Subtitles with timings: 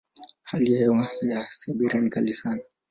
[0.43, 2.61] Hali ya hewa ya Siberia ni kali sana.